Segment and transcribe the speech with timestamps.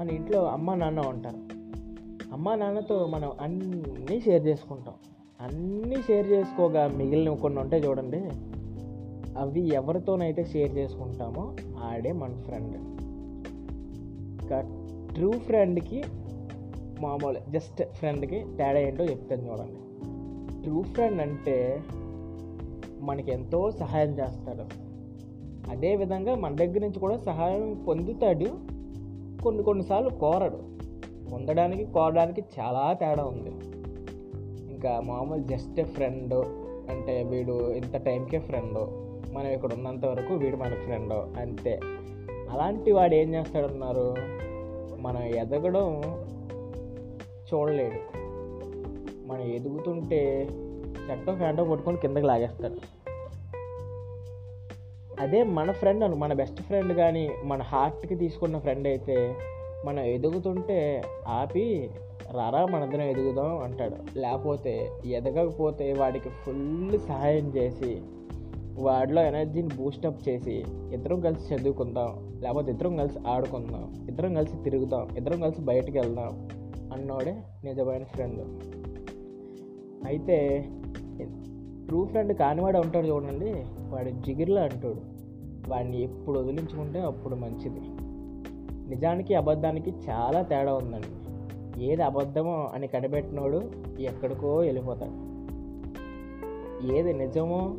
[0.00, 1.36] మన ఇంట్లో అమ్మ నాన్న ఉంటారు.
[2.32, 4.94] అమ్మ నాన్నతో మనం అన్నీ షేర్ చేసుకుంటాం.
[5.40, 8.16] అన్నీ షేర్ చేసుకోగా మిగిలిన కొన్ని ఉంటాయి చూడండి
[9.38, 12.76] అవి ఎవరితోనైతే షేర్ చేసుకుంటామో ఆడే మన ఫ్రెండ్
[14.42, 14.60] ఇంకా
[15.14, 16.04] ట్రూ ఫ్రెండ్కి
[17.00, 19.78] మామూలు జస్ట్ ఫ్రెండ్కి తేడా ఏంటో చెప్తాను చూడండి.
[20.62, 21.82] ట్రూ ఫ్రెండ్ అంటే
[23.00, 24.64] మనకి ఎంతో సహాయం చేస్తాడు.
[25.70, 28.79] అదేవిధంగా మన దగ్గర నుంచి కూడా సహాయం పొందుతాడు
[29.42, 30.58] కొన్ని కొన్నిసార్లు కోరడు.
[31.32, 33.50] పొందడానికి కోరడానికి చాలా తేడా ఉంది.
[34.72, 36.34] ఇంకా మామూలు జస్ట్ ఫ్రెండ్
[36.90, 38.78] అంటే వీడు ఇంత టైంకే ఫ్రెండ్
[39.34, 41.80] మనం ఇక్కడ ఉన్నంత వరకు వీడు మన ఫ్రెండ్ అంతే.
[42.50, 44.14] అలాంటి వాడు ఏం చేస్తాడన్నారు?
[45.00, 46.02] మనం ఎదగడం
[47.54, 48.18] చూడలేడు.
[49.26, 50.48] మనం ఎదుగుతుంటే
[51.10, 52.99] చెట్టో ఫ్యాంటో పట్టుకొని కిందకి లాగేస్తాడు.
[55.20, 59.16] అదే మన ఫ్రెండ్ అను మన బెస్ట్ ఫ్రెండ్ కానీ మన హార్ట్కి తీసుకున్న ఫ్రెండ్ అయితే
[59.84, 61.90] మనం ఎదుగుతుంటే ఆపి
[62.32, 64.18] రారా మనందరం ఎదుగుదాం అంటాడు.
[64.18, 64.74] లేకపోతే
[65.06, 67.90] ఎదగకపోతే వాడికి ఫుల్ సహాయం చేసి
[68.78, 70.56] వాడిలో ఎనర్జీని బూస్టప్ చేసి
[70.94, 76.32] ఇద్దరం కలిసి చదువుకుందాం లేకపోతే ఇద్దరం కలిసి ఆడుకుందాం ఇద్దరం కలిసి తిరుగుదాం ఇద్దరం కలిసి బయటికి వెళ్దాం
[76.92, 77.34] అన్నోడే
[77.64, 78.40] నిజమైన ఫ్రెండ్
[80.06, 80.38] అయితే
[81.90, 83.64] ట్రూ ఫ్రెండ్ కానివాడు ఉంటాడు చూడండి.
[83.90, 84.96] వాడు జిగిర్లో అంటాడు.
[85.70, 87.80] వాడిని ఎప్పుడు వదిలించుకుంటే అప్పుడు మంచిది.
[88.90, 91.20] నిజానికి అబద్ధానికి చాలా తేడా ఉందండి.
[91.84, 93.62] ఏది అబద్ధమో అని కనిపెట్టినోడు
[94.00, 95.30] ఎక్కడికో వెళ్ళిపోతాడు.
[96.92, 97.74] ఏది నిజమో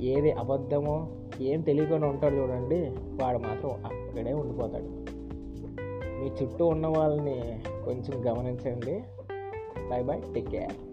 [0.00, 1.08] ఏది అబద్ధమో
[1.40, 2.80] ఏం తెలియకుండా ఉంటాడు చూడండి.
[3.24, 5.12] వాడు మాత్రం అక్కడే ఉండిపోతాడు.
[6.20, 9.02] మీ చుట్టూ ఉన్న వాళ్ళని కొంచెం గమనించండి.
[9.90, 10.91] Bye bye take care.